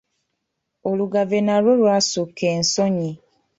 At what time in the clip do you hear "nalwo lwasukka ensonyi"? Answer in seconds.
1.45-3.11